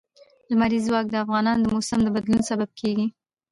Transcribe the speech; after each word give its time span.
لمریز 0.49 0.83
ځواک 0.87 1.05
د 1.09 1.15
افغانستان 1.23 1.57
د 1.61 1.65
موسم 1.73 1.99
د 2.03 2.07
بدلون 2.15 2.41
سبب 2.49 2.69
کېږي. 2.79 3.07